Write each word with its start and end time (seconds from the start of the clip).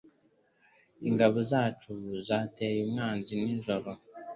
Ingabo 1.09 1.37
zacu 1.51 1.93
zateye 2.27 2.79
umwanzi 2.85 3.33
nijoro. 3.41 3.91